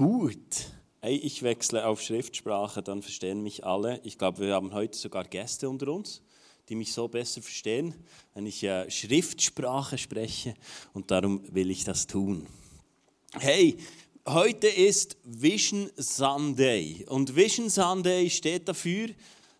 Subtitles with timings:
[0.00, 0.72] Gut.
[1.02, 4.00] Hey, ich wechsle auf Schriftsprache, dann verstehen mich alle.
[4.02, 6.22] Ich glaube, wir haben heute sogar Gäste unter uns,
[6.70, 7.92] die mich so besser verstehen,
[8.32, 10.54] wenn ich äh, Schriftsprache spreche.
[10.94, 12.46] Und darum will ich das tun.
[13.38, 13.76] Hey,
[14.26, 17.04] heute ist Vision Sunday.
[17.06, 19.10] Und Vision Sunday steht dafür,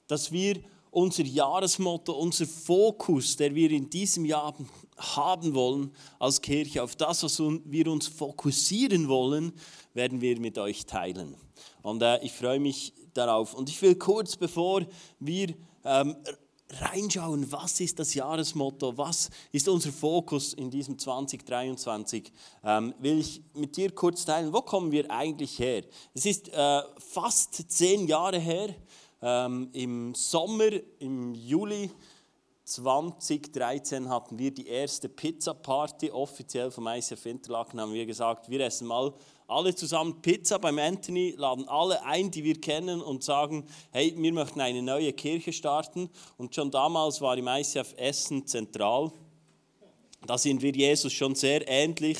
[0.06, 0.58] dass wir
[0.90, 4.54] unser Jahresmotto, unser Fokus, der wir in diesem Jahr
[4.96, 9.52] haben wollen als Kirche, auf das, was wir uns fokussieren wollen,
[9.94, 11.36] werden wir mit euch teilen.
[11.82, 13.54] Und äh, ich freue mich darauf.
[13.54, 14.86] Und ich will kurz, bevor
[15.18, 16.16] wir ähm,
[16.78, 22.32] reinschauen, was ist das Jahresmotto, was ist unser Fokus in diesem 2023,
[22.64, 25.82] ähm, will ich mit dir kurz teilen, wo kommen wir eigentlich her?
[26.14, 28.74] Es ist äh, fast zehn Jahre her,
[29.22, 31.90] ähm, im Sommer, im Juli
[32.64, 38.86] 2013 hatten wir die erste Pizza-Party, offiziell vom ICF Interlaken haben wir gesagt, wir essen
[38.86, 39.12] mal
[39.48, 44.32] alle zusammen Pizza beim Anthony, laden alle ein, die wir kennen und sagen, hey, wir
[44.32, 46.08] möchten eine neue Kirche starten.
[46.36, 49.10] Und schon damals war im ICF Essen zentral.
[50.26, 52.18] Da sind wir Jesus schon sehr ähnlich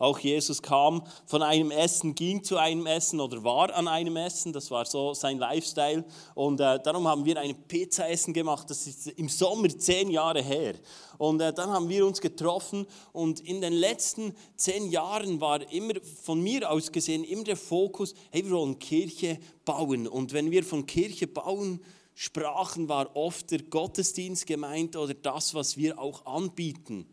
[0.00, 4.50] auch Jesus kam von einem Essen, ging zu einem Essen oder war an einem Essen.
[4.50, 6.06] Das war so sein Lifestyle.
[6.34, 8.70] Und äh, darum haben wir ein Pizzaessen gemacht.
[8.70, 10.76] Das ist im Sommer zehn Jahre her.
[11.18, 12.86] Und äh, dann haben wir uns getroffen.
[13.12, 18.14] Und in den letzten zehn Jahren war immer von mir aus gesehen immer der Fokus,
[18.30, 20.08] hey, wir wollen Kirche bauen.
[20.08, 21.78] Und wenn wir von Kirche bauen,
[22.14, 27.06] sprachen, war oft der Gottesdienst gemeint oder das, was wir auch anbieten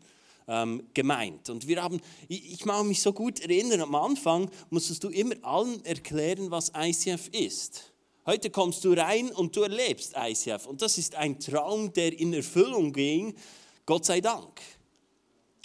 [0.48, 1.50] ähm, gemeint.
[1.50, 5.36] Und wir haben, ich, ich mag mich so gut erinnern, am Anfang musstest du immer
[5.42, 7.92] allen erklären, was ICF ist.
[8.26, 10.66] Heute kommst du rein und du erlebst ICF.
[10.66, 13.34] Und das ist ein Traum, der in Erfüllung ging,
[13.86, 14.60] Gott sei Dank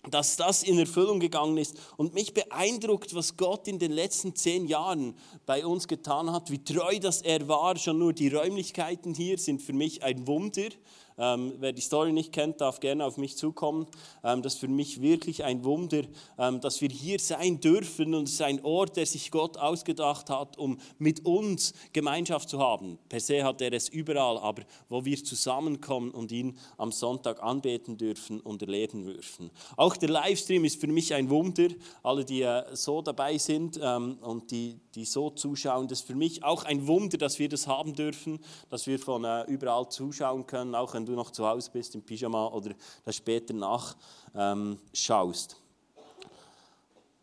[0.10, 1.78] dass das in Erfüllung gegangen ist.
[1.98, 6.64] Und mich beeindruckt, was Gott in den letzten zehn Jahren bei uns getan hat, wie
[6.64, 7.78] treu das er war.
[7.78, 10.70] Schon nur die Räumlichkeiten hier sind für mich ein Wunder.
[11.18, 13.88] Ähm, wer die Story nicht kennt, darf gerne auf mich zukommen.
[14.24, 16.04] Ähm, das ist für mich wirklich ein Wunder,
[16.38, 20.30] ähm, dass wir hier sein dürfen und es ist ein Ort, der sich Gott ausgedacht
[20.30, 22.98] hat, um mit uns Gemeinschaft zu haben.
[23.10, 27.98] Per se hat er es überall, aber wo wir zusammenkommen und ihn am Sonntag anbeten
[27.98, 29.52] dürfen und erleben dürfen.
[29.78, 31.68] Auch der Livestream ist für mich ein Wunder.
[32.02, 36.16] Alle, die äh, so dabei sind ähm, und die, die so zuschauen, das ist für
[36.16, 38.40] mich auch ein Wunder, dass wir das haben dürfen,
[38.70, 42.04] dass wir von äh, überall zuschauen können, auch wenn du noch zu Hause bist im
[42.04, 42.72] Pyjama oder
[43.06, 43.98] das später nachschaust.
[44.36, 45.58] Ähm,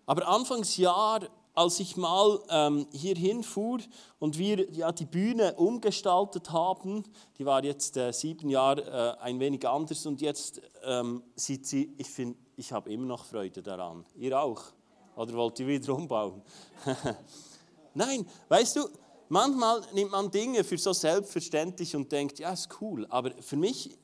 [0.06, 3.80] Aber Anfangsjahr, als ich mal ähm, hierhin fuhr
[4.18, 7.04] und wir ja, die Bühne umgestaltet haben,
[7.38, 11.92] die war jetzt äh, sieben Jahre äh, ein wenig anders und jetzt ähm, sieht sie,
[11.98, 14.04] ich finde, ich habe immer noch Freude daran.
[14.16, 14.62] Ihr auch?
[15.16, 16.42] Oder wollt ihr wieder umbauen?
[17.94, 18.88] Nein, weißt du,
[19.30, 23.06] manchmal nimmt man Dinge für so selbstverständlich und denkt, ja, ist cool.
[23.08, 23.96] Aber für mich,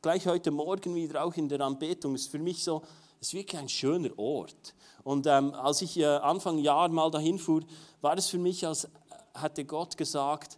[0.00, 2.82] gleich heute Morgen wieder auch in der Anbetung, ist für mich so,
[3.20, 4.74] es ist wirklich ein schöner Ort.
[5.02, 7.62] Und ähm, als ich äh, Anfang Jahr mal dahin fuhr,
[8.00, 8.88] war es für mich, als
[9.34, 10.56] hätte Gott gesagt,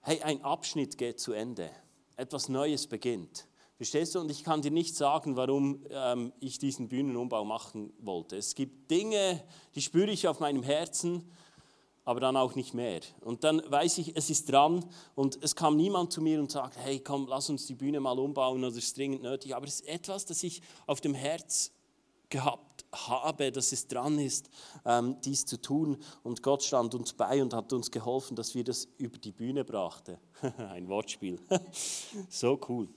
[0.00, 1.70] hey, ein Abschnitt geht zu Ende,
[2.16, 3.46] etwas Neues beginnt.
[3.76, 4.20] Verstehst du?
[4.20, 8.36] Und ich kann dir nicht sagen, warum ähm, ich diesen Bühnenumbau machen wollte.
[8.36, 9.42] Es gibt Dinge,
[9.74, 11.30] die spüre ich auf meinem Herzen,
[12.06, 13.00] aber dann auch nicht mehr.
[13.20, 16.78] Und dann weiß ich, es ist dran und es kam niemand zu mir und sagt,
[16.78, 19.54] hey, komm, lass uns die Bühne mal umbauen oder es ist dringend nötig.
[19.54, 21.72] Aber es ist etwas, das ich auf dem Herz
[22.30, 24.48] gehabt habe, dass es dran ist,
[24.84, 25.98] ähm, dies zu tun.
[26.22, 29.64] Und Gott stand uns bei und hat uns geholfen, dass wir das über die Bühne
[29.64, 30.16] brachten.
[30.58, 31.38] Ein Wortspiel.
[32.30, 32.88] so cool.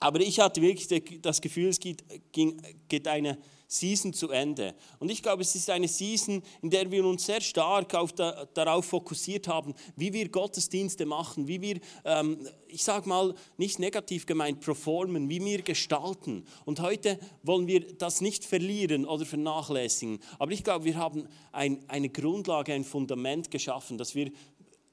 [0.00, 3.38] Aber ich hatte wirklich das Gefühl, es geht, geht eine
[3.70, 4.74] Season zu Ende.
[4.98, 8.46] Und ich glaube, es ist eine Season, in der wir uns sehr stark auf da,
[8.54, 14.24] darauf fokussiert haben, wie wir Gottesdienste machen, wie wir, ähm, ich sage mal, nicht negativ
[14.24, 16.46] gemeint, performen, wie wir gestalten.
[16.64, 20.18] Und heute wollen wir das nicht verlieren oder vernachlässigen.
[20.38, 24.32] Aber ich glaube, wir haben ein, eine Grundlage, ein Fundament geschaffen, dass wir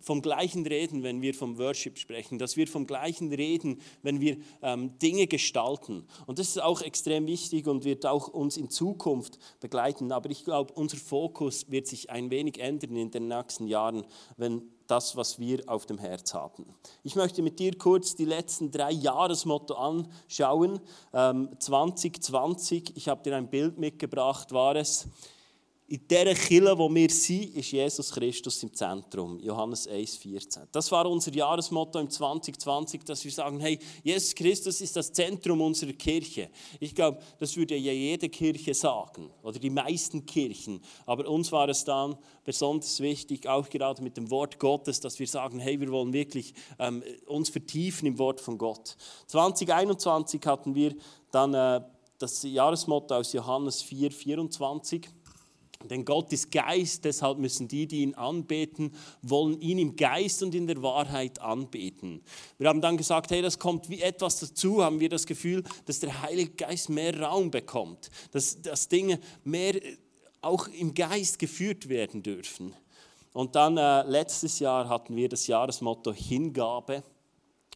[0.05, 4.37] vom Gleichen reden, wenn wir vom Worship sprechen, dass wir vom Gleichen reden, wenn wir
[4.61, 6.05] ähm, Dinge gestalten.
[6.27, 10.11] Und das ist auch extrem wichtig und wird auch uns in Zukunft begleiten.
[10.11, 14.05] Aber ich glaube, unser Fokus wird sich ein wenig ändern in den nächsten Jahren,
[14.37, 16.67] wenn das, was wir auf dem Herz haben.
[17.01, 20.79] Ich möchte mit dir kurz die letzten drei Jahresmotto anschauen.
[21.13, 25.07] Ähm, 2020, ich habe dir ein Bild mitgebracht, war es
[25.87, 29.39] in dieser Kille, wo wir sind, ist Jesus Christus im Zentrum.
[29.39, 30.65] Johannes 1,14.
[30.71, 35.61] Das war unser Jahresmotto im 2020, dass wir sagen, hey, Jesus Christus ist das Zentrum
[35.61, 36.49] unserer Kirche.
[36.79, 40.81] Ich glaube, das würde ja jede Kirche sagen oder die meisten Kirchen.
[41.05, 45.27] Aber uns war es dann besonders wichtig, auch gerade mit dem Wort Gottes, dass wir
[45.27, 48.97] sagen, hey, wir wollen wirklich ähm, uns vertiefen im Wort von Gott.
[49.27, 50.95] 2021 hatten wir
[51.29, 51.81] dann äh,
[52.17, 55.09] das Jahresmotto aus Johannes 4, 24.
[55.87, 60.55] Denn Gott ist Geist, deshalb müssen die, die ihn anbeten, wollen ihn im Geist und
[60.55, 62.21] in der Wahrheit anbeten.
[62.57, 65.99] Wir haben dann gesagt, hey, das kommt wie etwas dazu, haben wir das Gefühl, dass
[65.99, 69.97] der Heilige Geist mehr Raum bekommt, dass, dass Dinge mehr äh,
[70.41, 72.73] auch im Geist geführt werden dürfen.
[73.33, 77.03] Und dann äh, letztes Jahr hatten wir das Jahresmotto Hingabe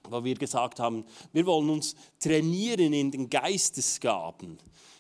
[0.08, 4.58] wo wir gesagt haben, wir wollen uns trainieren in den Geistesgaben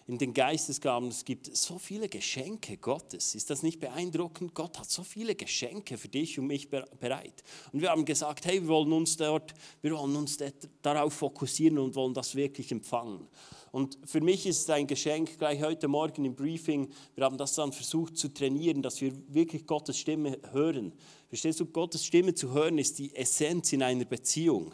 [0.09, 3.35] in den Geistesgaben, es gibt so viele Geschenke Gottes.
[3.35, 4.55] Ist das nicht beeindruckend?
[4.55, 7.43] Gott hat so viele Geschenke für dich und mich bereit.
[7.71, 9.53] Und wir haben gesagt, hey, wir wollen uns dort,
[9.83, 10.39] wir wollen uns
[10.81, 13.27] darauf fokussieren und wollen das wirklich empfangen.
[13.71, 17.53] Und für mich ist es ein Geschenk, gleich heute Morgen im Briefing, wir haben das
[17.53, 20.91] dann versucht zu trainieren, dass wir wirklich Gottes Stimme hören.
[21.27, 24.73] Verstehst du, Gottes Stimme zu hören ist die Essenz in einer Beziehung.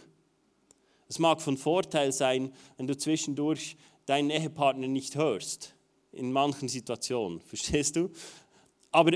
[1.09, 5.73] Es mag von Vorteil sein, wenn du zwischendurch deinen Ehepartner nicht hörst.
[6.11, 8.09] In manchen Situationen, verstehst du?
[8.91, 9.11] Aber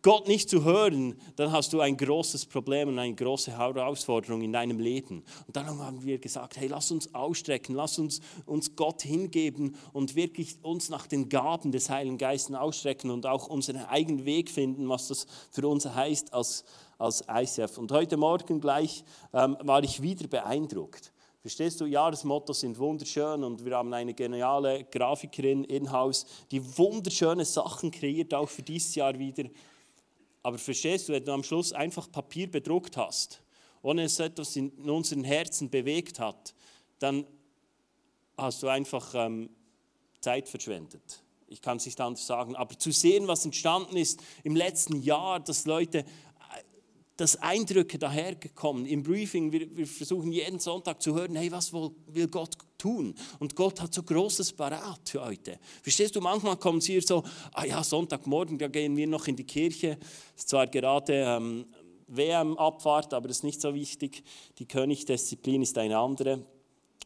[0.00, 4.52] Gott nicht zu hören, dann hast du ein großes Problem und eine große Herausforderung in
[4.52, 5.24] deinem Leben.
[5.46, 10.14] Und dann haben wir gesagt, hey, lass uns ausstrecken, lass uns uns Gott hingeben und
[10.14, 14.88] wirklich uns nach den Gaben des Heiligen Geistes ausstrecken und auch unseren eigenen Weg finden,
[14.88, 16.64] was das für uns heißt als,
[16.96, 17.76] als ICF.
[17.76, 21.12] Und heute Morgen gleich ähm, war ich wieder beeindruckt.
[21.40, 27.90] Verstehst du, Jahresmottos sind wunderschön und wir haben eine geniale Grafikerin in-house, die wunderschöne Sachen
[27.92, 29.44] kreiert, auch für dieses Jahr wieder.
[30.42, 33.40] Aber verstehst du, wenn du am Schluss einfach Papier bedruckt hast,
[33.82, 36.54] ohne es etwas in unseren Herzen bewegt hat,
[36.98, 37.24] dann
[38.36, 39.48] hast du einfach ähm,
[40.20, 41.22] Zeit verschwendet.
[41.46, 42.56] Ich kann es nicht anders sagen.
[42.56, 46.04] Aber zu sehen, was entstanden ist im letzten Jahr, dass Leute
[47.18, 48.86] dass Eindrücke dahergekommen.
[48.86, 53.12] Im Briefing, wir, wir, versuchen jeden Sonntag zu hören, hey, was will Gott tun?
[53.40, 55.58] Und Gott hat so Großes parat für heute.
[55.82, 57.24] Verstehst du, manchmal kommen sie hier so,
[57.54, 59.98] ah ja, Sonntagmorgen, da gehen wir noch in die Kirche.
[60.36, 61.66] Es ist zwar gerade ähm,
[62.06, 64.22] WM-Abfahrt, aber das ist nicht so wichtig.
[64.60, 66.46] Die Königdisziplin ist eine andere,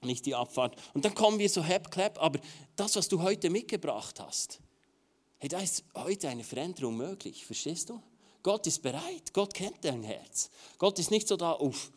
[0.03, 0.76] nicht die Abfahrt.
[0.93, 2.38] Und dann kommen wir so hep, clap, aber
[2.76, 4.61] das, was du heute mitgebracht hast,
[5.38, 8.03] hey, da ist heute eine Veränderung möglich, verstehst du?
[8.43, 9.33] Gott ist bereit.
[9.33, 10.50] Gott kennt dein Herz.
[10.79, 11.93] Gott ist nicht so da, uff,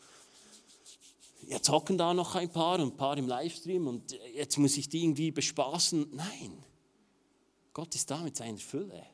[1.47, 4.89] jetzt hocken da noch ein paar und ein paar im Livestream und jetzt muss ich
[4.89, 6.07] die irgendwie bespaßen.
[6.13, 6.63] Nein.
[7.73, 9.05] Gott ist da mit seiner Fülle.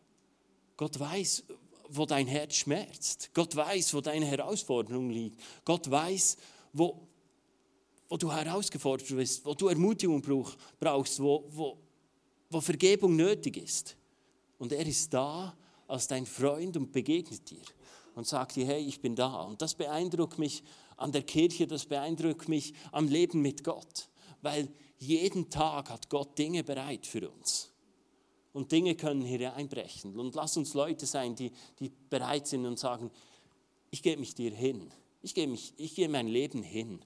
[0.77, 1.43] Gott weiß,
[1.89, 3.31] wo dein Herz schmerzt.
[3.33, 5.39] Gott weiß, wo deine Herausforderung liegt.
[5.65, 6.37] Gott weiß,
[6.73, 7.07] wo,
[8.07, 10.21] wo du herausgefordert bist, wo du Ermutigung
[10.79, 11.77] brauchst, wo, wo,
[12.49, 13.95] wo Vergebung nötig ist.
[14.57, 15.55] Und er ist da
[15.91, 17.61] als dein Freund und begegnet dir
[18.15, 19.41] und sagt dir, hey, ich bin da.
[19.43, 20.63] Und das beeindruckt mich
[20.97, 24.09] an der Kirche, das beeindruckt mich am Leben mit Gott,
[24.41, 27.71] weil jeden Tag hat Gott Dinge bereit für uns.
[28.53, 30.19] Und Dinge können hier einbrechen.
[30.19, 33.09] Und lass uns Leute sein, die, die bereit sind und sagen,
[33.91, 34.91] ich gebe mich dir hin.
[35.21, 35.73] Ich gebe, mich,
[36.09, 37.03] mein Leben hin.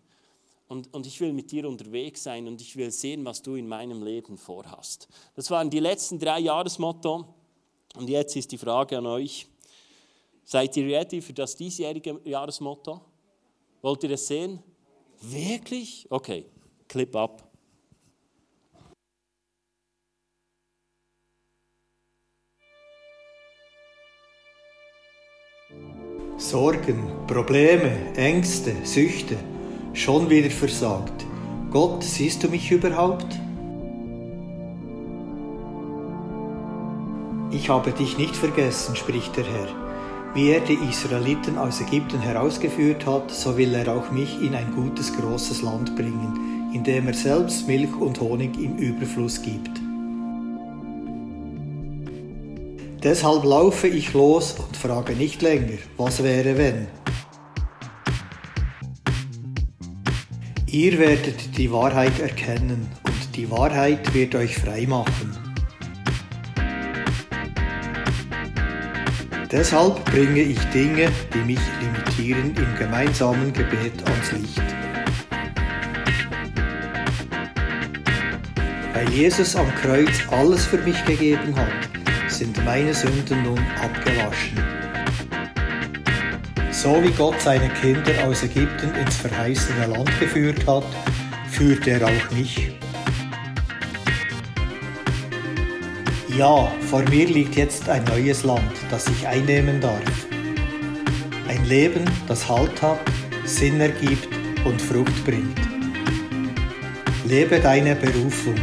[0.68, 3.68] Und, und ich will mit dir unterwegs sein und ich will sehen, was du in
[3.68, 5.08] meinem Leben vorhast.
[5.36, 7.35] Das waren die letzten drei Jahresmotto.
[7.98, 9.48] Und jetzt ist die Frage an euch,
[10.44, 13.02] seid ihr ready für das diesjährige Jahresmotto?
[13.82, 14.60] Wollt ihr es sehen?
[15.22, 16.06] Wirklich?
[16.10, 16.46] Okay,
[16.88, 17.42] Clip ab.
[26.38, 29.38] Sorgen, Probleme, Ängste, Süchte,
[29.94, 31.26] schon wieder versagt.
[31.72, 33.26] Gott, siehst du mich überhaupt?
[37.56, 39.68] Ich habe dich nicht vergessen, spricht der Herr.
[40.34, 44.76] Wie er die Israeliten aus Ägypten herausgeführt hat, so will er auch mich in ein
[44.76, 49.72] gutes, großes Land bringen, in dem er selbst Milch und Honig im Überfluss gibt.
[53.02, 56.88] Deshalb laufe ich los und frage nicht länger, was wäre wenn.
[60.68, 65.45] Ihr werdet die Wahrheit erkennen und die Wahrheit wird euch frei machen.
[69.58, 74.62] Deshalb bringe ich Dinge, die mich limitieren, im gemeinsamen Gebet ans Licht.
[78.94, 81.72] Weil Jesus am Kreuz alles für mich gegeben hat,
[82.30, 84.60] sind meine Sünden nun abgewaschen.
[86.72, 90.84] So wie Gott seine Kinder aus Ägypten ins verheißene Land geführt hat,
[91.50, 92.72] führt er auch mich.
[96.38, 100.28] Ja, vor mir liegt jetzt ein neues Land, das ich einnehmen darf.
[101.48, 103.00] Ein Leben, das Halt hat,
[103.46, 104.28] Sinn ergibt
[104.66, 105.58] und Frucht bringt.
[107.26, 108.56] Lebe deine Berufung.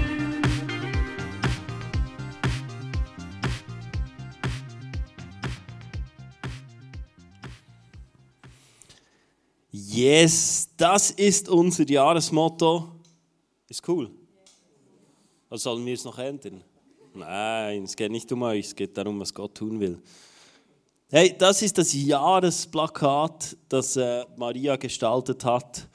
[9.71, 13.00] Yes, das ist unser Jahresmotto.
[13.67, 14.11] Ist cool.
[15.49, 16.62] Was sollen wir es noch ändern?
[17.14, 20.00] Nein, es geht nicht um euch, es geht darum, was Gott tun will.
[21.11, 25.90] Hey, das ist das Jahresplakat, das äh, Maria gestaltet hat,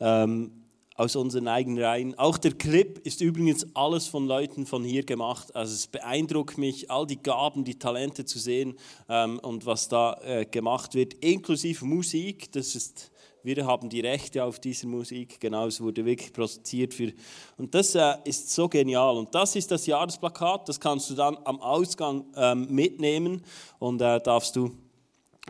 [0.00, 0.64] ähm,
[0.94, 2.18] aus unseren eigenen Reihen.
[2.18, 5.54] Auch der Clip ist übrigens alles von Leuten von hier gemacht.
[5.54, 8.76] Also es beeindruckt mich, all die Gaben, die Talente zu sehen
[9.10, 12.50] ähm, und was da äh, gemacht wird, inklusive Musik.
[12.52, 13.11] Das ist
[13.42, 17.12] wir haben die Rechte auf diese Musik, genau, es wurde wirklich produziert für.
[17.56, 19.16] Und das äh, ist so genial.
[19.16, 23.42] Und das ist das Jahresplakat, das kannst du dann am Ausgang ähm, mitnehmen
[23.78, 24.70] und äh, darfst, du,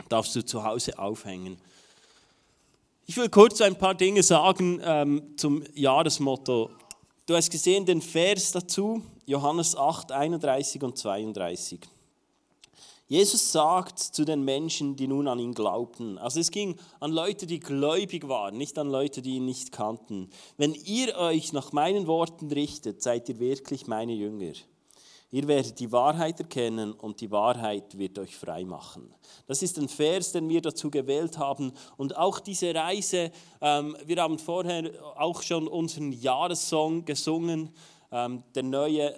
[0.09, 1.57] darfst du zu Hause aufhängen.
[3.05, 6.71] Ich will kurz ein paar Dinge sagen ähm, zum Jahresmotto.
[7.25, 11.79] Du hast gesehen den Vers dazu, Johannes 8, 31 und 32.
[13.13, 17.45] Jesus sagt zu den Menschen, die nun an ihn glaubten, also es ging an Leute,
[17.45, 22.07] die gläubig waren, nicht an Leute, die ihn nicht kannten, wenn ihr euch nach meinen
[22.07, 24.53] Worten richtet, seid ihr wirklich meine Jünger.
[25.29, 29.13] Ihr werdet die Wahrheit erkennen und die Wahrheit wird euch frei machen.
[29.45, 31.71] Das ist ein Vers, den wir dazu gewählt haben.
[31.97, 37.69] Und auch diese Reise, ähm, wir haben vorher auch schon unseren Jahressong gesungen,
[38.11, 39.13] ähm, der neue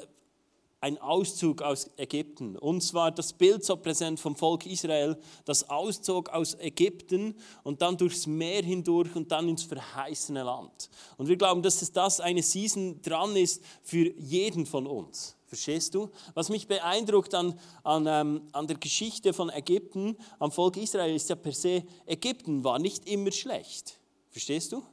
[0.85, 2.55] ein Auszug aus Ägypten.
[2.55, 7.97] Und zwar das Bild so präsent vom Volk Israel, das auszog aus Ägypten und dann
[7.97, 10.91] durchs Meer hindurch und dann ins verheißene Land.
[11.17, 15.35] Und wir glauben, dass das eine Season dran ist für jeden von uns.
[15.47, 16.11] Verstehst du?
[16.35, 21.29] Was mich beeindruckt an, an, ähm, an der Geschichte von Ägypten, am Volk Israel, ist
[21.29, 23.97] ja per se, Ägypten war nicht immer schlecht.
[24.29, 24.83] Verstehst du?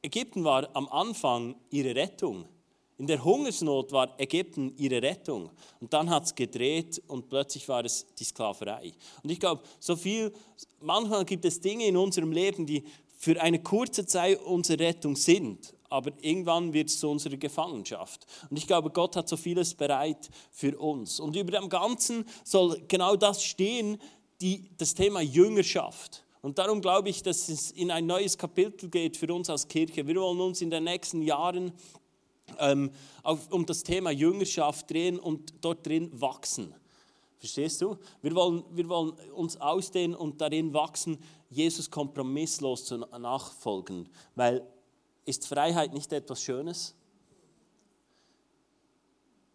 [0.00, 2.46] Ägypten war am Anfang ihre Rettung.
[2.98, 5.50] In der Hungersnot war Ägypten ihre Rettung.
[5.80, 8.92] Und dann hat es gedreht und plötzlich war es die Sklaverei.
[9.22, 10.32] Und ich glaube, so viel,
[10.80, 12.84] manchmal gibt es Dinge in unserem Leben, die
[13.18, 15.74] für eine kurze Zeit unsere Rettung sind.
[15.88, 18.26] Aber irgendwann wird es zu unserer Gefangenschaft.
[18.50, 21.20] Und ich glaube, Gott hat so vieles bereit für uns.
[21.20, 23.98] Und über dem Ganzen soll genau das stehen,
[24.40, 26.24] die, das Thema Jüngerschaft.
[26.42, 30.06] Und darum glaube ich, dass es in ein neues Kapitel geht für uns als Kirche.
[30.06, 31.72] Wir wollen uns in den nächsten Jahren
[32.58, 32.90] ähm,
[33.22, 36.74] auf, um das Thema Jüngerschaft drehen und dort drin wachsen.
[37.38, 37.96] Verstehst du?
[38.22, 41.18] Wir wollen, wir wollen uns ausdehnen und darin wachsen,
[41.50, 44.08] Jesus kompromisslos zu nachfolgen.
[44.34, 44.66] Weil
[45.24, 46.94] ist Freiheit nicht etwas Schönes?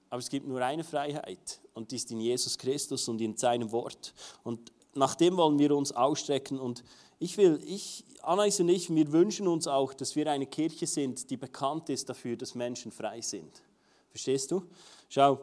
[0.09, 3.71] Aber es gibt nur eine Freiheit und die ist in Jesus Christus und in seinem
[3.71, 4.13] Wort.
[4.43, 6.83] Und nach dem wollen wir uns ausstrecken und
[7.21, 11.29] ich will, ich, Anais und ich, wir wünschen uns auch, dass wir eine Kirche sind,
[11.29, 13.61] die bekannt ist dafür, dass Menschen frei sind.
[14.09, 14.63] Verstehst du?
[15.07, 15.39] Schau,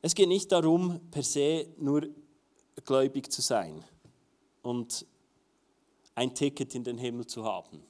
[0.00, 2.06] es geht nicht darum, per se nur
[2.84, 3.82] gläubig zu sein
[4.62, 5.04] und
[6.14, 7.82] ein Ticket in den Himmel zu haben.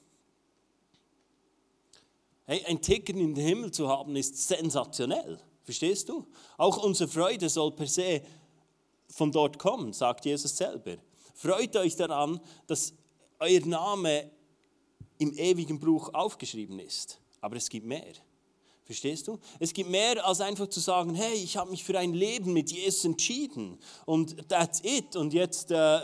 [2.45, 5.39] Hey, ein Ticket in den Himmel zu haben ist sensationell.
[5.63, 6.25] Verstehst du?
[6.57, 8.23] Auch unsere Freude soll per se
[9.07, 10.97] von dort kommen, sagt Jesus selber.
[11.35, 12.93] Freut euch daran, dass
[13.43, 14.29] euer Name
[15.17, 17.19] im ewigen Buch aufgeschrieben ist.
[17.41, 18.13] Aber es gibt mehr.
[18.85, 19.39] Verstehst du?
[19.59, 22.71] Es gibt mehr als einfach zu sagen, hey, ich habe mich für ein Leben mit
[22.71, 25.15] Jesus entschieden und that's it.
[25.15, 25.99] Und jetzt äh,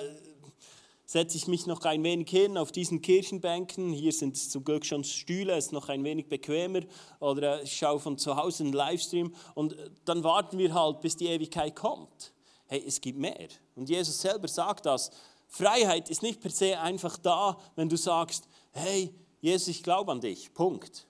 [1.05, 3.91] setze ich mich noch ein wenig hin auf diesen Kirchenbänken.
[3.91, 6.81] Hier sind es zum Glück schon Stühle, es ist noch ein wenig bequemer.
[7.19, 11.27] Oder ich schaue von zu Hause einen Livestream und dann warten wir halt, bis die
[11.27, 12.33] Ewigkeit kommt.
[12.67, 13.49] Hey, es gibt mehr.
[13.75, 15.11] Und Jesus selber sagt das.
[15.49, 20.21] Freiheit ist nicht per se einfach da, wenn du sagst, hey, Jesus, ich glaube an
[20.21, 20.53] dich.
[20.53, 21.07] Punkt.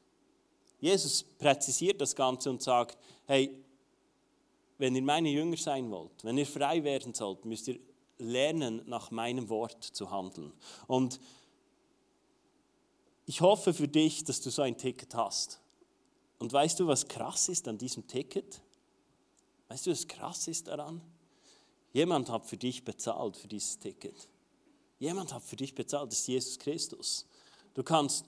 [0.79, 3.53] Jesus präzisiert das Ganze und sagt, hey,
[4.77, 7.79] wenn ihr meine Jünger sein wollt, wenn ihr frei werden sollt, müsst ihr
[8.17, 10.53] lernen, nach meinem Wort zu handeln.
[10.87, 11.19] Und
[13.25, 15.59] ich hoffe für dich, dass du so ein Ticket hast.
[16.39, 18.61] Und weißt du, was krass ist an diesem Ticket?
[19.67, 21.01] Weißt du, was krass ist daran?
[21.91, 24.27] Jemand hat für dich bezahlt für dieses Ticket.
[24.99, 27.25] Jemand hat für dich bezahlt, das ist Jesus Christus.
[27.73, 28.25] Du kannst,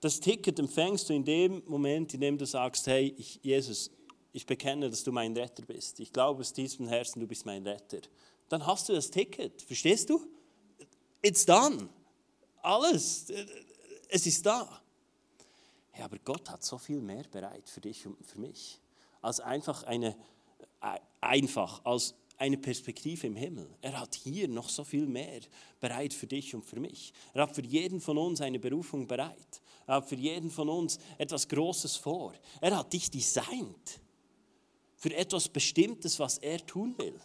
[0.00, 3.90] das Ticket empfängst du in dem Moment, in dem du sagst, hey, ich, Jesus,
[4.32, 6.00] ich bekenne, dass du mein Retter bist.
[6.00, 8.00] Ich glaube aus tiefstem Herzen, du bist mein Retter.
[8.48, 9.62] Dann hast du das Ticket.
[9.62, 10.26] Verstehst du?
[11.22, 11.88] It's done.
[12.62, 13.26] Alles.
[14.08, 14.80] Es ist da.
[15.98, 18.80] Ja, aber Gott hat so viel mehr bereit für dich und für mich,
[19.20, 20.16] als einfach eine,
[20.80, 23.68] äh, einfach, als eine Perspektive im Himmel.
[23.82, 25.40] Er hat hier noch so viel mehr
[25.78, 27.12] bereit für dich und für mich.
[27.34, 29.60] Er hat für jeden von uns eine Berufung bereit.
[29.86, 32.32] Er hat für jeden von uns etwas Großes vor.
[32.62, 34.00] Er hat dich designt
[34.96, 37.20] für etwas Bestimmtes, was er tun will.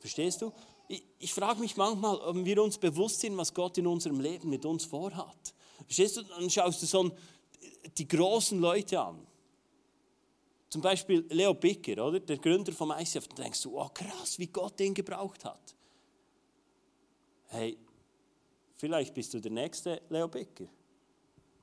[0.00, 0.52] Verstehst du?
[0.88, 4.50] Ich, ich frage mich manchmal, ob wir uns bewusst sind, was Gott in unserem Leben
[4.50, 5.54] mit uns vorhat.
[5.84, 6.22] Verstehst du?
[6.22, 7.12] Dann schaust du so
[7.96, 9.24] die großen Leute an.
[10.68, 12.20] Zum Beispiel Leo Bicker, oder?
[12.20, 13.28] der Gründer vom ICF.
[13.28, 15.74] Dann denkst du, oh krass, wie Gott den gebraucht hat.
[17.48, 17.78] Hey,
[18.76, 20.66] vielleicht bist du der nächste Leo Bicker.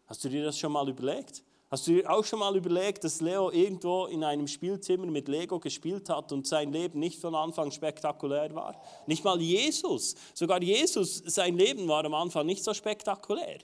[0.08, 1.44] Hast du dir das schon mal überlegt?
[1.74, 5.60] Hast du dir auch schon mal überlegt, dass Leo irgendwo in einem Spielzimmer mit Lego
[5.60, 8.80] gespielt hat und sein Leben nicht von Anfang spektakulär war?
[9.08, 10.14] Nicht mal Jesus.
[10.36, 13.58] Sogar Jesus, sein Leben war am Anfang nicht so spektakulär.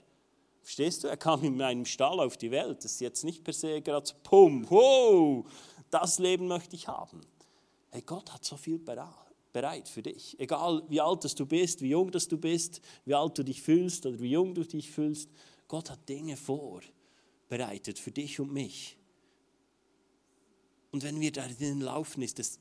[0.62, 1.08] Verstehst du?
[1.08, 2.84] Er kam in einem Stall auf die Welt.
[2.84, 5.44] Das ist jetzt nicht per se gerade so, pum, wow,
[5.90, 7.20] das Leben möchte ich haben.
[7.90, 10.38] Hey, Gott hat so viel bereit für dich.
[10.38, 14.20] Egal wie alt du bist, wie jung du bist, wie alt du dich fühlst oder
[14.20, 15.28] wie jung du dich fühlst,
[15.66, 16.80] Gott hat Dinge vor
[17.50, 18.96] bereitet für dich und mich.
[20.92, 22.58] Und wenn wir darin laufen, ist es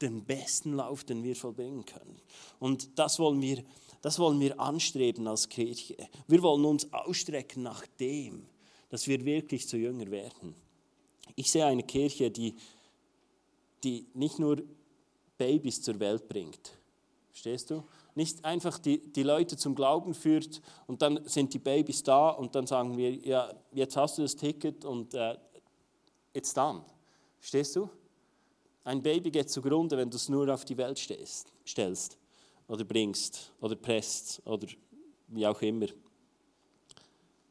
[0.00, 2.16] der besten Lauf, den wir vollbringen können.
[2.58, 3.62] Und das wollen wir,
[4.02, 5.96] das wollen wir anstreben als Kirche.
[6.26, 8.46] Wir wollen uns ausstrecken nach dem,
[8.88, 10.54] dass wir wirklich zu Jünger werden.
[11.36, 12.54] Ich sehe eine Kirche, die,
[13.84, 14.62] die nicht nur
[15.38, 16.78] Babys zur Welt bringt.
[17.30, 17.84] Verstehst du?
[18.14, 22.54] nicht einfach die, die Leute zum Glauben führt und dann sind die Babys da und
[22.54, 25.36] dann sagen wir, ja, jetzt hast du das Ticket und äh,
[26.32, 26.82] it's done.
[27.40, 27.88] Stehst du?
[28.84, 30.98] Ein Baby geht zugrunde, wenn du es nur auf die Welt
[31.66, 32.19] stellst
[32.70, 34.68] oder bringst oder presst oder
[35.26, 35.88] wie auch immer.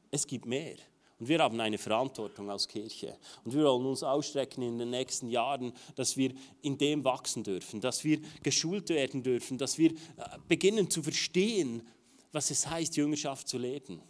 [0.09, 0.77] Es gibt mehr.
[1.19, 3.17] Und wir haben eine Verantwortung als Kirche.
[3.43, 7.81] Und wir wollen uns ausstrecken in den nächsten Jahren, dass wir in dem wachsen dürfen,
[7.81, 11.85] dass wir geschult werden dürfen, dass wir äh, beginnen zu verstehen,
[12.31, 14.01] was es heißt, Jüngerschaft zu leben.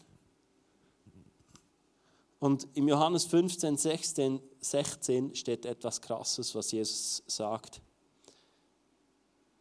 [2.38, 7.82] Und im Johannes 15, 16, 16 steht etwas Krasses, was Jesus sagt.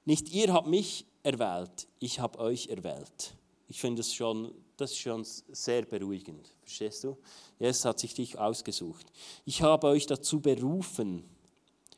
[0.05, 3.35] Nicht ihr habt mich erwählt, ich habe euch erwählt.
[3.69, 6.55] Ich finde es schon das ist schon sehr beruhigend.
[6.63, 7.19] Verstehst du?
[7.59, 9.07] Jesus hat sich dich ausgesucht.
[9.45, 11.25] Ich habe euch dazu berufen,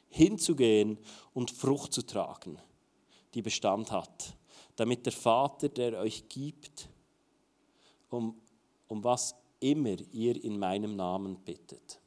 [0.08, 0.98] hinzugehen
[1.34, 2.58] und Frucht zu tragen,
[3.34, 4.34] die Bestand hat,
[4.76, 6.88] damit der Vater, der euch gibt,
[8.08, 8.40] um,
[8.88, 12.00] um was immer ihr in meinem Namen bittet.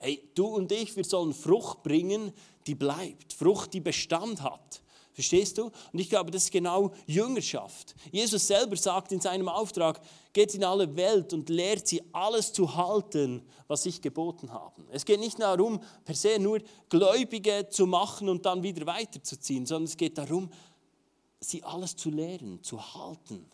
[0.00, 2.32] Hey, du und ich, wir sollen Frucht bringen,
[2.66, 4.82] die bleibt, Frucht, die Bestand hat.
[5.14, 5.70] Verstehst du?
[5.92, 7.94] Und ich glaube, das ist genau Jüngerschaft.
[8.10, 10.00] Jesus selber sagt in seinem Auftrag,
[10.32, 14.82] geht in alle Welt und lehrt sie alles zu halten, was ich geboten habe.
[14.90, 19.84] Es geht nicht darum, per se nur Gläubige zu machen und dann wieder weiterzuziehen, sondern
[19.84, 20.50] es geht darum,
[21.38, 23.46] sie alles zu lehren, zu halten,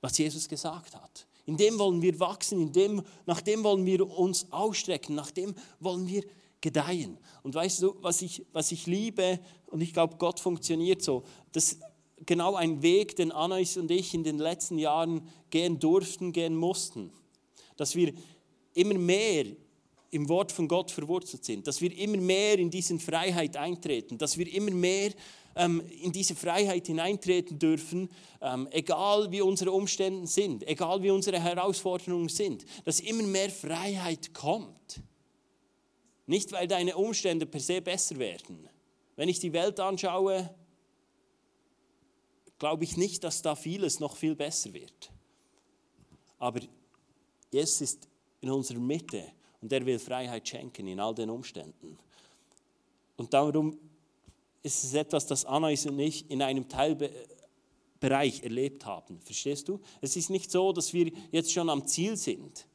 [0.00, 1.26] was Jesus gesagt hat.
[1.44, 5.56] In dem wollen wir wachsen, in dem, nach dem wollen wir uns ausstrecken, nach dem
[5.80, 6.22] wollen wir
[6.66, 7.16] gedeihen.
[7.44, 11.78] Und weißt du, was ich, was ich liebe, und ich glaube, Gott funktioniert so, dass
[12.24, 17.12] genau ein Weg, den Anais und ich in den letzten Jahren gehen durften, gehen mussten.
[17.76, 18.12] Dass wir
[18.74, 19.44] immer mehr
[20.10, 24.36] im Wort von Gott verwurzelt sind, dass wir immer mehr in diese Freiheit eintreten, dass
[24.36, 25.12] wir immer mehr
[25.54, 28.08] ähm, in diese Freiheit hineintreten dürfen,
[28.42, 34.34] ähm, egal wie unsere Umstände sind, egal wie unsere Herausforderungen sind, dass immer mehr Freiheit
[34.34, 35.00] kommt.
[36.26, 38.68] Nicht, weil deine Umstände per se besser werden.
[39.14, 40.52] Wenn ich die Welt anschaue,
[42.58, 45.10] glaube ich nicht, dass da vieles noch viel besser wird.
[46.38, 46.60] Aber
[47.52, 48.08] Jesus ist
[48.40, 49.24] in unserer Mitte
[49.60, 51.98] und er will Freiheit schenken in all den Umständen.
[53.16, 53.78] Und darum
[54.62, 59.20] ist es etwas, das Anais und ich in einem Teilbereich erlebt haben.
[59.20, 59.80] Verstehst du?
[60.00, 62.66] Es ist nicht so, dass wir jetzt schon am Ziel sind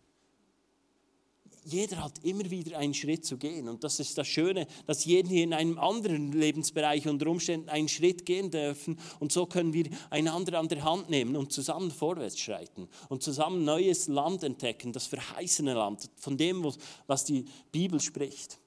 [1.64, 3.70] jeder hat immer wieder einen Schritt zu gehen.
[3.70, 7.88] Und das ist das Schöne, dass jeder hier in einem anderen Lebensbereich unter Umständen einen
[7.88, 8.98] Schritt gehen dürfen.
[9.20, 13.64] Und so können wir einander an der Hand nehmen und zusammen vorwärts schreiten und zusammen
[13.64, 16.66] neues Land entdecken, das verheißene Land, von dem,
[17.06, 18.58] was die Bibel spricht.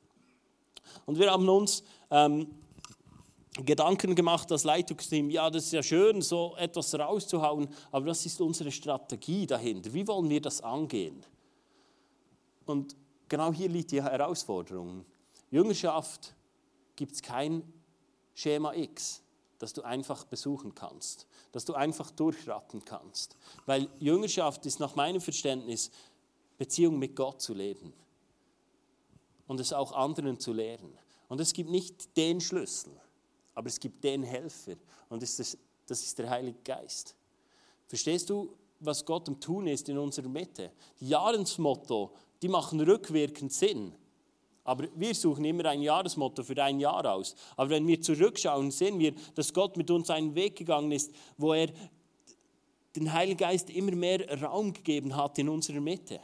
[1.06, 2.46] Und wir haben uns ähm,
[3.64, 8.40] Gedanken gemacht, das Leitungsteam, ja, das ist ja schön, so etwas rauszuhauen, aber was ist
[8.40, 9.92] unsere Strategie dahinter?
[9.92, 11.24] Wie wollen wir das angehen?
[12.66, 12.96] Und
[13.28, 15.04] genau hier liegt die Herausforderung.
[15.50, 16.34] Jüngerschaft
[16.96, 17.62] gibt es kein
[18.34, 19.22] Schema X,
[19.58, 23.36] das du einfach besuchen kannst, das du einfach durchratten kannst.
[23.66, 25.90] Weil Jüngerschaft ist nach meinem Verständnis
[26.58, 27.92] Beziehung mit Gott zu leben
[29.46, 30.96] und es auch anderen zu lehren.
[31.28, 32.92] Und es gibt nicht den Schlüssel,
[33.54, 34.76] aber es gibt den Helfer
[35.08, 37.14] und das ist, der Heilige Geist.
[37.86, 40.72] Verstehst du, was Gott am Tun ist in unserer Mitte?
[41.00, 42.12] Jahresmotto,
[42.44, 43.94] die machen rückwirkend Sinn.
[44.64, 47.34] Aber wir suchen immer ein Jahresmotto für ein Jahr aus.
[47.56, 51.54] Aber wenn wir zurückschauen, sehen wir, dass Gott mit uns einen Weg gegangen ist, wo
[51.54, 51.68] er
[52.96, 56.20] den Heiligen Geist immer mehr Raum gegeben hat in unserer Mitte.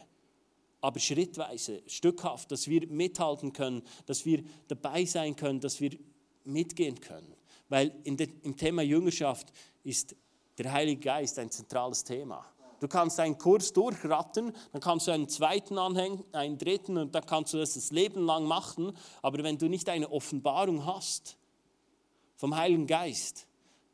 [0.83, 5.97] Aber schrittweise, stückhaft, dass wir mithalten können, dass wir dabei sein können, dass wir
[6.45, 7.35] mitgehen können.
[7.71, 9.51] Weil im Thema Jüngerschaft
[9.85, 10.15] ist
[10.59, 12.45] der Heilige Geist ein zentrales Thema.
[12.81, 17.25] Du kannst einen Kurs durchratten, dann kannst du einen zweiten anhängen, einen dritten und dann
[17.27, 18.97] kannst du das das Leben lang machen.
[19.23, 21.37] Aber wenn du nicht eine Offenbarung hast
[22.37, 23.47] vom Heiligen Geist,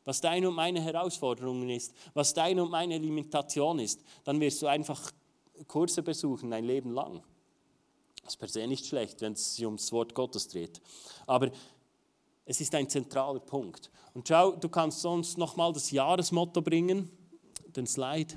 [0.05, 4.67] was deine und meine Herausforderung ist, was deine und meine Limitation ist, dann wirst du
[4.67, 5.11] einfach
[5.67, 7.21] Kurse besuchen ein Leben lang.
[8.23, 10.81] Das ist per se nicht schlecht, wenn es sich ums Wort Gottes dreht.
[11.25, 11.51] Aber
[12.45, 13.91] es ist ein zentraler Punkt.
[14.13, 17.11] Und schau, du kannst sonst nochmal das Jahresmotto bringen,
[17.75, 18.35] den Slide.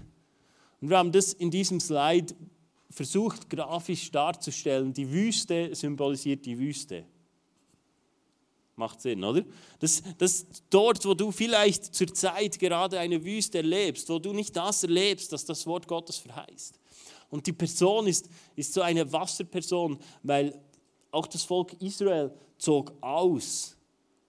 [0.81, 2.35] Und wir haben das in diesem Slide
[2.91, 4.93] versucht, grafisch darzustellen.
[4.93, 7.05] Die Wüste symbolisiert die Wüste.
[8.77, 9.45] Macht Sinn, oder?
[9.79, 14.57] Das, das dort, wo du vielleicht zur Zeit gerade eine Wüste erlebst, wo du nicht
[14.57, 16.81] das erlebst, dass das Wort Gottes verheißt.
[17.29, 20.59] Und die Person ist, ist so eine Wasserperson, weil
[21.11, 23.77] auch das Volk Israel zog aus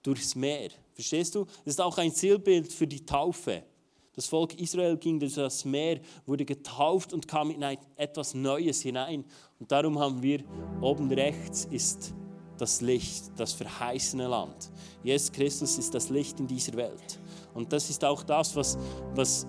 [0.02, 0.70] durchs Meer.
[0.94, 1.46] Verstehst du?
[1.64, 3.64] Das ist auch ein Zielbild für die Taufe.
[4.14, 7.62] Das Volk Israel ging durch das Meer, wurde getauft und kam in
[7.96, 9.24] etwas Neues hinein.
[9.58, 10.44] Und darum haben wir
[10.80, 12.14] oben rechts ist
[12.58, 14.70] das Licht, das verheißene Land.
[15.02, 17.20] Jesus Christus ist das Licht in dieser Welt.
[17.54, 18.78] Und das ist auch das, was,
[19.14, 19.46] was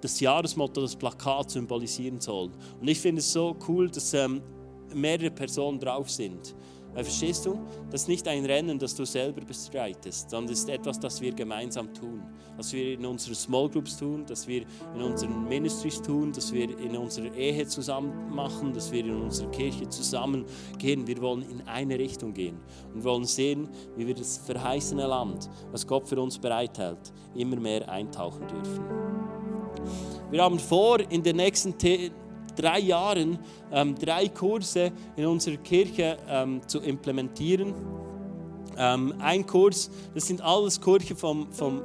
[0.00, 2.50] das Jahresmotto, das Plakat symbolisieren soll.
[2.80, 4.42] Und ich finde es so cool, dass ähm,
[4.94, 6.54] mehrere Personen drauf sind.
[6.94, 7.58] Weil verstehst du,
[7.90, 11.32] das ist nicht ein Rennen, das du selber bestreitest, sondern es ist etwas, das wir
[11.32, 12.22] gemeinsam tun.
[12.56, 14.62] Das wir in unseren Small Groups tun, das wir
[14.94, 19.50] in unseren Ministries tun, dass wir in unserer Ehe zusammen machen, dass wir in unserer
[19.50, 20.44] Kirche zusammen
[20.78, 21.06] gehen.
[21.06, 22.58] Wir wollen in eine Richtung gehen
[22.94, 27.88] und wollen sehen, wie wir das verheißene Land, was Gott für uns bereithält, immer mehr
[27.88, 28.84] eintauchen dürfen.
[30.30, 31.78] Wir haben vor, in den nächsten
[32.58, 33.38] drei Jahren
[33.72, 37.74] ähm, drei Kurse in unserer Kirche ähm, zu implementieren.
[38.76, 41.82] Ähm, ein Kurs, das sind alles Kurse vom, vom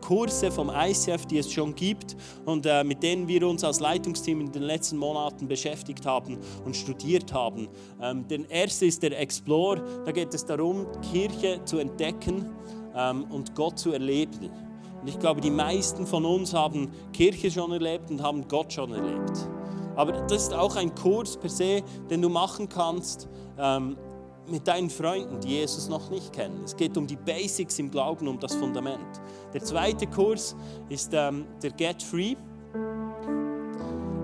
[0.00, 4.40] Kurse vom ICF, die es schon gibt und äh, mit denen wir uns als Leitungsteam
[4.40, 7.68] in den letzten Monaten beschäftigt haben und studiert haben.
[8.00, 12.46] Ähm, der erste ist der Explore, da geht es darum, Kirche zu entdecken
[12.94, 14.50] ähm, und Gott zu erleben.
[15.00, 18.92] Und ich glaube, die meisten von uns haben Kirche schon erlebt und haben Gott schon
[18.92, 19.48] erlebt.
[19.98, 23.96] Aber das ist auch ein Kurs per se, den du machen kannst ähm,
[24.46, 26.62] mit deinen Freunden, die Jesus noch nicht kennen.
[26.64, 29.20] Es geht um die Basics im Glauben, um das Fundament.
[29.52, 30.54] Der zweite Kurs
[30.88, 32.36] ist ähm, der Get Free.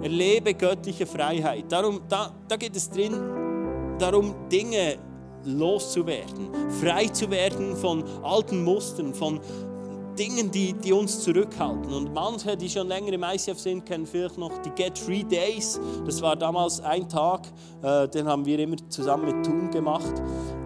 [0.01, 1.65] Erlebe göttliche Freiheit.
[1.73, 3.15] Darum, da, da geht es drin
[3.99, 4.99] darum, Dinge
[5.45, 9.41] loszuwerden, frei zu werden von alten Mustern, von,
[10.19, 11.93] Dingen, die, die uns zurückhalten.
[11.93, 15.81] Und manche, die schon länger im ICF sind, kennen vielleicht noch die Get Free Days.
[16.07, 17.47] Das war damals ein Tag,
[17.83, 20.15] äh, den haben wir immer zusammen mit Thun gemacht.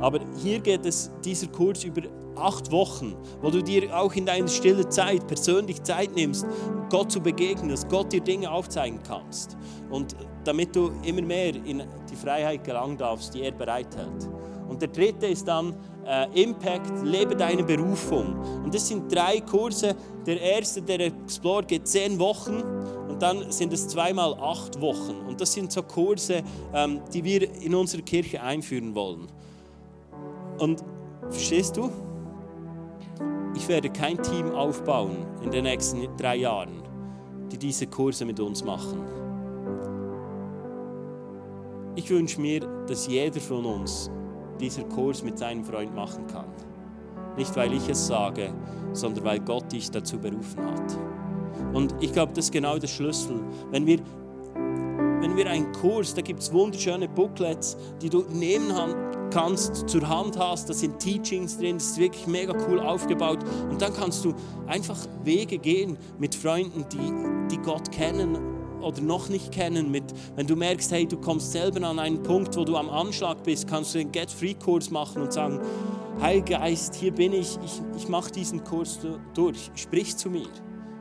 [0.01, 2.03] Aber hier geht es, dieser Kurs über
[2.37, 6.47] acht Wochen, wo du dir auch in deiner stille Zeit persönlich Zeit nimmst,
[6.91, 9.57] Gott zu begegnen, dass Gott dir Dinge aufzeigen kannst.
[9.91, 14.29] Und damit du immer mehr in die Freiheit gelangen darfst, die er bereithält.
[14.69, 15.75] Und der dritte ist dann
[16.09, 18.39] äh, Impact, lebe deine Berufung.
[18.65, 19.95] Und das sind drei Kurse.
[20.27, 22.63] Der erste, der Explore, geht zehn Wochen
[23.09, 25.17] und dann sind es zweimal acht Wochen.
[25.29, 26.43] Und das sind so Kurse,
[26.73, 29.27] ähm, die wir in unserer Kirche einführen wollen.
[30.59, 30.83] Und
[31.29, 31.91] verstehst du?
[33.55, 36.83] Ich werde kein Team aufbauen in den nächsten drei Jahren,
[37.51, 39.03] die diese Kurse mit uns machen.
[41.97, 44.11] Ich wünsche mir, dass jeder von uns
[44.59, 46.47] dieser Kurs mit seinem Freund machen kann.
[47.37, 48.53] Nicht, weil ich es sage,
[48.93, 50.99] sondern weil Gott dich dazu berufen hat.
[51.73, 53.41] Und ich glaube, das ist genau der Schlüssel.
[53.71, 53.99] Wenn wir,
[54.55, 58.73] wenn wir einen Kurs, da gibt es wunderschöne Booklets, die du nehmen
[59.31, 63.39] kannst, zur Hand hast, da sind Teachings drin, das ist wirklich mega cool aufgebaut.
[63.71, 64.35] Und dann kannst du
[64.67, 70.05] einfach Wege gehen mit Freunden, die, die Gott kennen oder noch nicht kennen, mit,
[70.37, 73.67] wenn du merkst, hey, du kommst selber an einen Punkt, wo du am Anschlag bist,
[73.69, 75.61] kannst du den Get-Free-Kurs machen und sagen,
[76.21, 78.99] Heiliger Geist, hier bin ich, ich, ich mache diesen Kurs
[79.35, 80.49] durch, sprich zu mir.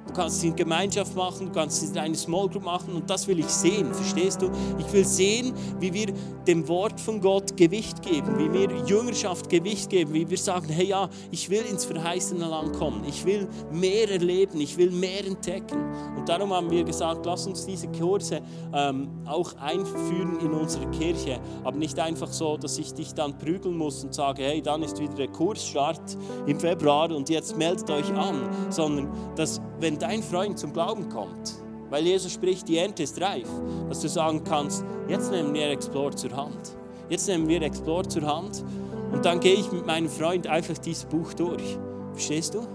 [0.07, 3.09] Du kannst es in Gemeinschaft machen, du kannst es in eine Small Group machen und
[3.09, 4.49] das will ich sehen, verstehst du?
[4.79, 6.13] Ich will sehen, wie wir
[6.47, 10.87] dem Wort von Gott Gewicht geben, wie wir Jüngerschaft Gewicht geben, wie wir sagen, hey
[10.87, 15.77] ja, ich will ins verheißene Land kommen, ich will mehr erleben, ich will mehr entdecken.
[16.17, 18.41] Und darum haben wir gesagt, lass uns diese Kurse
[18.73, 23.77] ähm, auch einführen in unsere Kirche, aber nicht einfach so, dass ich dich dann prügeln
[23.77, 28.13] muss und sage, hey, dann ist wieder der Kursstart im Februar und jetzt meldet euch
[28.13, 31.55] an, sondern dass wenn dein Freund zum Glauben kommt,
[31.89, 33.47] weil Jesus spricht, die Ernte ist reif,
[33.89, 36.75] dass du sagen kannst, jetzt nehmen wir Explore zur Hand.
[37.09, 38.63] Jetzt nehmen wir Explore zur Hand
[39.11, 41.77] und dann gehe ich mit meinem Freund einfach dieses Buch durch.
[42.13, 42.67] Verstehst du?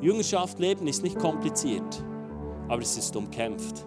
[0.00, 2.04] Jüngerschaft leben ist nicht kompliziert,
[2.68, 3.84] aber es ist umkämpft.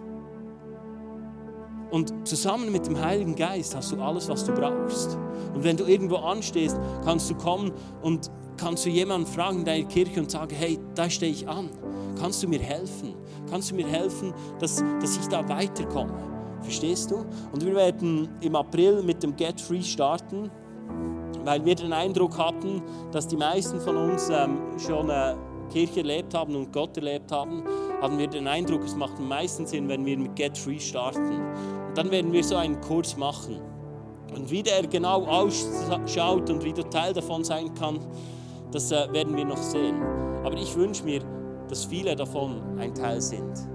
[1.91, 5.17] Und zusammen mit dem Heiligen Geist hast du alles, was du brauchst.
[5.53, 9.87] Und wenn du irgendwo anstehst, kannst du kommen und kannst du jemanden fragen in deiner
[9.87, 11.69] Kirche und sagen, hey, da stehe ich an.
[12.19, 13.15] Kannst du mir helfen?
[13.49, 16.13] Kannst du mir helfen, dass, dass ich da weiterkomme?
[16.61, 17.25] Verstehst du?
[17.51, 20.51] Und wir werden im April mit dem Get Free starten,
[21.43, 25.35] weil wir den Eindruck hatten, dass die meisten von uns ähm, schon äh,
[25.71, 27.63] Kirche erlebt haben und Gott erlebt haben,
[27.99, 31.41] haben wir den Eindruck, es macht am meisten Sinn, wenn wir mit Get Free starten.
[31.87, 33.59] Und dann werden wir so einen Kurs machen.
[34.35, 37.99] Und wie der genau ausschaut und wie du Teil davon sein kann,
[38.71, 40.01] das äh, werden wir noch sehen.
[40.43, 41.21] Aber ich wünsche mir,
[41.67, 43.67] dass viele davon ein Teil sind.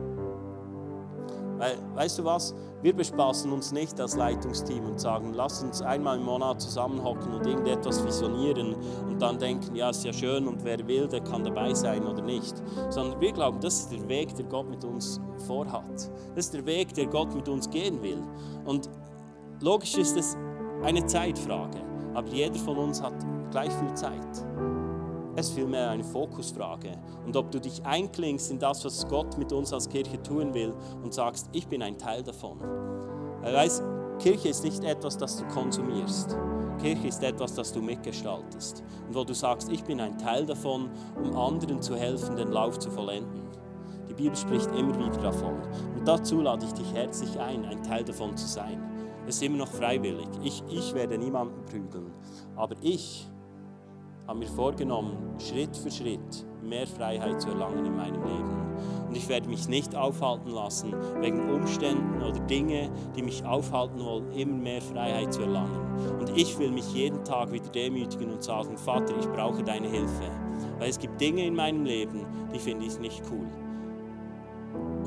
[1.59, 2.55] Weil, weißt du was?
[2.83, 7.47] Wir bespaßen uns nicht als Leitungsteam und sagen, lass uns einmal im Monat zusammenhocken und
[7.47, 8.77] irgendetwas visionieren
[9.09, 12.23] und dann denken, ja, ist ja schön und wer will, der kann dabei sein oder
[12.23, 12.55] nicht.
[12.91, 16.11] Sondern wir glauben, das ist der Weg, der Gott mit uns vorhat.
[16.35, 18.23] Das ist der Weg, der Gott mit uns gehen will.
[18.67, 18.91] Und
[19.61, 20.37] logisch ist es
[20.83, 21.79] eine Zeitfrage,
[22.13, 23.15] aber jeder von uns hat
[23.51, 24.47] gleich viel Zeit.
[25.39, 26.93] Es ist vielmehr eine Fokusfrage.
[27.27, 30.73] Und ob du dich einklingst in das, was Gott mit uns als Kirche tun will
[31.03, 32.59] und sagst, ich bin ein Teil davon.
[33.43, 33.83] Er weiß,
[34.19, 36.35] Kirche ist nicht etwas, das du konsumierst.
[36.81, 38.83] Kirche ist etwas, das du mitgestaltest.
[39.07, 40.89] Und wo du sagst, ich bin ein Teil davon,
[41.23, 43.43] um anderen zu helfen, den Lauf zu vollenden.
[44.09, 45.61] Die Bibel spricht immer wieder davon.
[45.99, 48.83] Und dazu lade ich dich herzlich ein, ein Teil davon zu sein.
[49.27, 50.29] Es ist immer noch freiwillig.
[50.43, 52.13] Ich, ich werde niemanden prügeln.
[52.55, 53.29] Aber ich
[54.27, 58.67] habe mir vorgenommen, Schritt für Schritt mehr Freiheit zu erlangen in meinem Leben.
[59.09, 64.33] Und ich werde mich nicht aufhalten lassen wegen Umständen oder Dinge, die mich aufhalten wollen,
[64.33, 66.19] immer mehr Freiheit zu erlangen.
[66.19, 70.31] Und ich will mich jeden Tag wieder demütigen und sagen, Vater, ich brauche deine Hilfe.
[70.79, 73.47] Weil es gibt Dinge in meinem Leben, die finde ich nicht cool.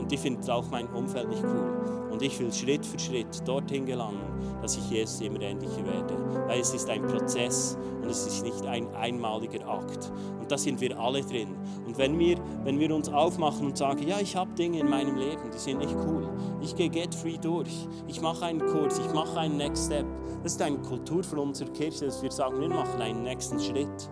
[0.09, 2.09] Die findet auch mein Umfeld nicht cool.
[2.11, 4.19] Und ich will Schritt für Schritt dorthin gelangen,
[4.61, 6.15] dass ich Jesus immer ähnlicher werde.
[6.47, 10.11] Weil es ist ein Prozess und es ist nicht ein einmaliger Akt.
[10.39, 11.55] Und da sind wir alle drin.
[11.85, 15.15] Und wenn wir, wenn wir uns aufmachen und sagen, ja, ich habe Dinge in meinem
[15.15, 16.27] Leben, die sind nicht cool.
[16.61, 17.87] Ich gehe Get Free durch.
[18.07, 20.05] Ich mache einen Kurs, ich mache einen Next Step.
[20.43, 24.09] Das ist eine Kultur von unserer Kirche, dass wir sagen, wir machen einen nächsten Schritt.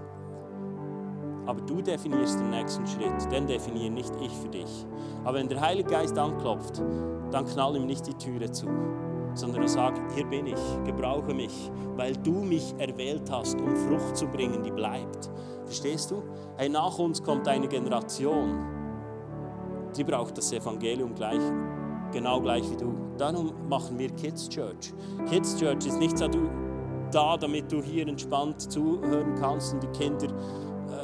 [1.47, 4.85] Aber du definierst den nächsten Schritt, den definiere nicht ich für dich.
[5.23, 6.81] Aber wenn der Heilige Geist anklopft,
[7.31, 8.67] dann knall ihm nicht die Türe zu,
[9.33, 14.27] sondern sag, hier bin ich, gebrauche mich, weil du mich erwählt hast, um Frucht zu
[14.27, 15.29] bringen, die bleibt.
[15.65, 16.21] Verstehst du?
[16.57, 18.65] Hey, nach uns kommt eine Generation,
[19.95, 21.41] die braucht das Evangelium gleich,
[22.11, 22.93] genau gleich wie du.
[23.17, 24.93] Darum machen wir Kids Church.
[25.29, 26.17] Kids Church ist nicht
[27.11, 30.27] da, damit du hier entspannt zuhören kannst und die Kinder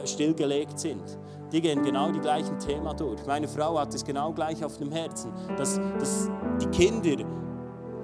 [0.06, 1.18] stillgelegt sind
[1.54, 3.24] die gehen genau die gleichen Themen durch.
[3.28, 7.24] Meine Frau hat es genau gleich auf dem Herzen, dass, dass die Kinder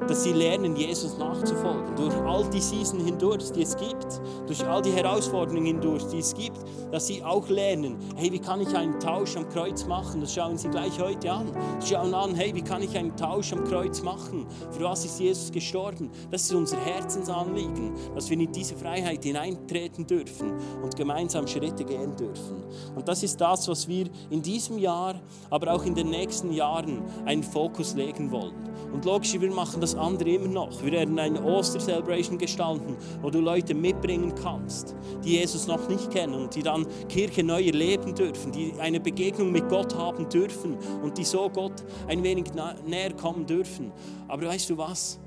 [0.08, 1.96] dass sie lernen, Jesus nachzufolgen.
[1.96, 6.34] Durch all die Season hindurch, die es gibt, durch all die Herausforderungen hindurch, die es
[6.34, 6.60] gibt,
[6.92, 10.22] dass sie auch lernen, hey, wie kann ich einen Tausch am Kreuz machen?
[10.22, 11.48] Das schauen sie gleich heute an.
[11.80, 14.48] Sie schauen an, hey, wie kann ich einen Tausch am Kreuz machen?
[14.72, 16.10] Für was ist Jesus gestorben?
[16.32, 22.16] Das ist unser Herzensanliegen, dass wir in diese Freiheit hineintreten dürfen und gemeinsam Schritte gehen
[22.16, 22.64] dürfen.
[22.96, 27.04] Und das ist das, was wir in diesem Jahr, aber auch in den nächsten Jahren
[27.26, 28.70] einen Fokus legen wollen.
[28.92, 30.84] Und logisch, wir machen das andere immer noch.
[30.84, 36.34] Wir werden eine Oster-Celebration gestalten, wo du Leute mitbringen kannst, die Jesus noch nicht kennen
[36.34, 41.18] und die dann Kirche neu erleben dürfen, die eine Begegnung mit Gott haben dürfen und
[41.18, 42.46] die so Gott ein wenig
[42.86, 43.92] näher kommen dürfen.
[44.28, 45.20] Aber weißt du was?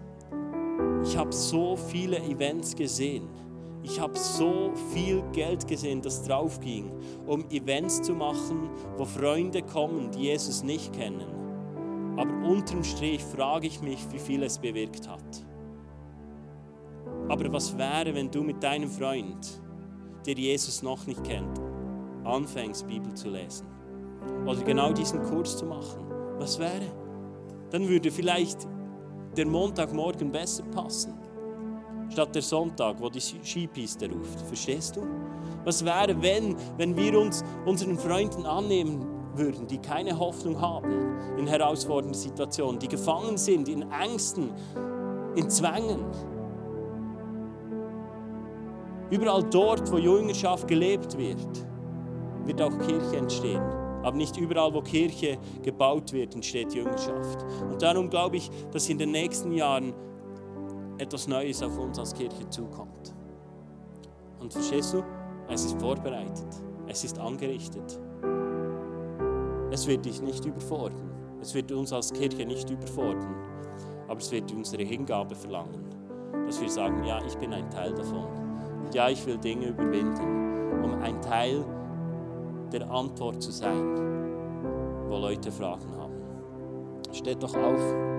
[1.04, 3.28] Ich habe so viele Events gesehen.
[3.82, 6.92] Ich habe so viel Geld gesehen, das drauf ging,
[7.26, 11.41] um Events zu machen, wo Freunde kommen, die Jesus nicht kennen
[12.16, 15.46] Aber unterm Strich frage ich mich, wie viel es bewirkt hat.
[17.28, 19.60] Aber was wäre, wenn du mit deinem Freund,
[20.26, 21.60] der Jesus noch nicht kennt,
[22.24, 23.66] anfängst, Bibel zu lesen?
[24.46, 26.04] Oder genau diesen Kurs zu machen?
[26.38, 26.92] Was wäre?
[27.70, 28.68] Dann würde vielleicht
[29.36, 31.14] der Montagmorgen besser passen,
[32.10, 34.40] statt der Sonntag, wo die Skipiste ruft.
[34.42, 35.06] Verstehst du?
[35.64, 41.46] Was wäre, wenn, wenn wir uns unseren Freunden annehmen würden, die keine Hoffnung haben in
[41.46, 44.50] herausfordernden Situationen, die gefangen sind in Ängsten,
[45.34, 46.04] in Zwängen?
[49.10, 51.66] Überall dort, wo Jüngerschaft gelebt wird,
[52.44, 53.62] wird auch Kirche entstehen.
[54.02, 57.44] Aber nicht überall, wo Kirche gebaut wird, entsteht Jüngerschaft.
[57.70, 59.92] Und darum glaube ich, dass in den nächsten Jahren
[60.98, 63.14] etwas Neues auf uns als Kirche zukommt.
[64.40, 65.04] Und verstehst du?
[65.48, 66.48] Es ist vorbereitet.
[66.86, 68.00] Es ist angerichtet.
[69.72, 71.10] Es wird dich nicht überfordern.
[71.40, 73.34] Es wird uns als Kirche nicht überfordern.
[74.06, 75.86] Aber es wird unsere Hingabe verlangen.
[76.44, 78.26] Dass wir sagen, ja, ich bin ein Teil davon.
[78.84, 81.64] Und ja, ich will Dinge überwinden, um ein Teil
[82.70, 83.96] der Antwort zu sein,
[85.08, 86.12] wo Leute Fragen haben.
[87.10, 88.11] Steht doch auf.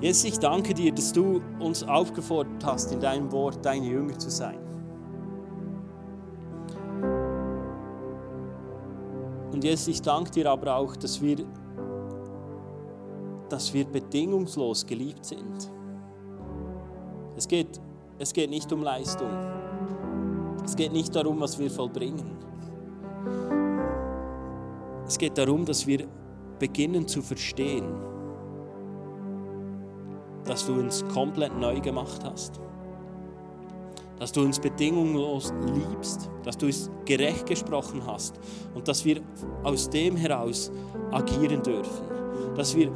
[0.00, 4.30] Jesus, ich danke dir, dass du uns aufgefordert hast, in deinem Wort deine Jünger zu
[4.30, 4.58] sein.
[9.52, 11.38] Und Jesus, ich danke dir aber auch, dass wir,
[13.48, 15.72] dass wir bedingungslos geliebt sind.
[17.36, 17.80] Es geht,
[18.20, 19.30] es geht nicht um Leistung.
[20.64, 22.36] Es geht nicht darum, was wir vollbringen.
[25.08, 26.06] Es geht darum, dass wir
[26.60, 28.17] beginnen zu verstehen,
[30.48, 32.58] dass du uns komplett neu gemacht hast.
[34.18, 38.40] Dass du uns bedingungslos liebst, dass du es gerecht gesprochen hast
[38.74, 39.20] und dass wir
[39.62, 40.72] aus dem heraus
[41.12, 42.06] agieren dürfen.
[42.56, 42.90] Dass wir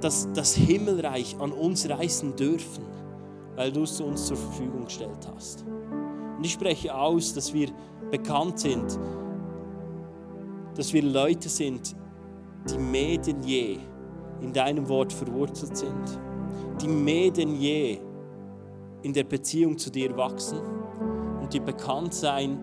[0.00, 2.84] das, das Himmelreich an uns reißen dürfen,
[3.54, 5.64] weil du es uns zur Verfügung gestellt hast.
[6.36, 7.70] Und ich spreche aus, dass wir
[8.10, 8.98] bekannt sind,
[10.74, 11.96] dass wir Leute sind,
[12.70, 13.78] die mehr denn je
[14.40, 16.27] in deinem Wort verwurzelt sind
[16.80, 17.98] die mehr denn je
[19.02, 20.58] in der Beziehung zu dir wachsen
[21.40, 22.58] und die bekannt sein,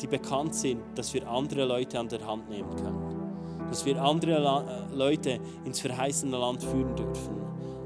[0.00, 4.32] die bekannt sind, dass wir andere Leute an der Hand nehmen können, dass wir andere
[4.32, 7.36] äh, Leute ins verheißene Land führen dürfen,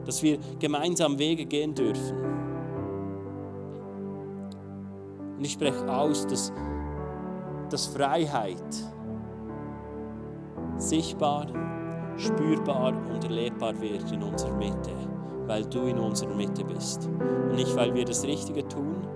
[0.05, 2.17] dass wir gemeinsam Wege gehen dürfen.
[5.37, 6.53] Und ich spreche aus, dass,
[7.71, 8.63] dass Freiheit
[10.77, 11.47] sichtbar,
[12.17, 15.12] spürbar und erlebbar wird in unserer Mitte
[15.53, 17.11] weil du in unserer Mitte bist.
[17.21, 19.07] Und nicht, weil wir das Richtige tun,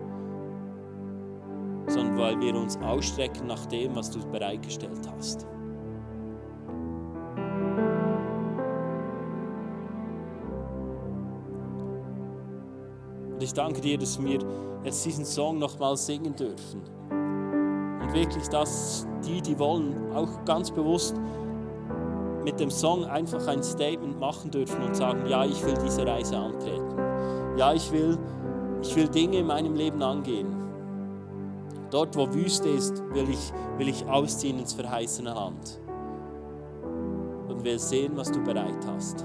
[1.87, 5.47] sondern weil wir uns ausstrecken nach dem, was du bereitgestellt hast.
[13.33, 14.39] Und ich danke dir, dass wir
[14.85, 16.83] jetzt diesen Song nochmal singen dürfen.
[18.03, 21.17] Und wirklich, dass die, die wollen, auch ganz bewusst
[22.45, 26.37] mit dem Song einfach ein Statement machen dürfen und sagen, ja, ich will diese Reise
[26.37, 26.97] antreten.
[27.57, 28.19] Ja, ich will,
[28.83, 30.55] ich will Dinge in meinem Leben angehen.
[31.91, 35.81] Dort, wo Wüste ist, will ich, will ich ausziehen ins verheißene Land
[37.49, 39.25] und will sehen, was du bereit hast.